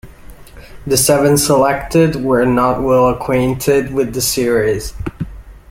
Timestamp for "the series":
4.15-4.95